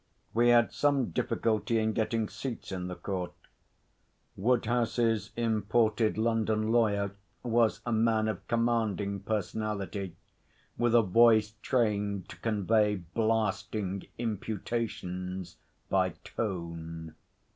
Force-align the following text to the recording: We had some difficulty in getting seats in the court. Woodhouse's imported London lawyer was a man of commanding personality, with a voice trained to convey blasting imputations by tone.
We 0.33 0.49
had 0.49 0.73
some 0.73 1.11
difficulty 1.11 1.77
in 1.77 1.93
getting 1.93 2.27
seats 2.27 2.71
in 2.71 2.87
the 2.87 2.95
court. 2.95 3.33
Woodhouse's 4.35 5.29
imported 5.37 6.17
London 6.17 6.71
lawyer 6.71 7.11
was 7.43 7.81
a 7.85 7.91
man 7.91 8.27
of 8.27 8.47
commanding 8.47 9.19
personality, 9.19 10.15
with 10.75 10.95
a 10.95 11.03
voice 11.03 11.51
trained 11.61 12.27
to 12.29 12.35
convey 12.37 12.95
blasting 12.95 14.07
imputations 14.17 15.57
by 15.87 16.13
tone. 16.23 17.13